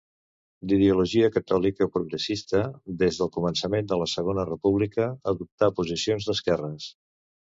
D'ideologia 0.69 1.27
catòlica 1.35 1.87
progressista, 1.97 2.61
des 3.03 3.19
del 3.21 3.29
començament 3.35 3.91
de 3.93 3.99
la 4.03 4.09
Segona 4.15 4.45
República 4.49 5.07
adoptà 5.35 5.69
posicions 5.81 6.31
d'esquerres. 6.31 6.91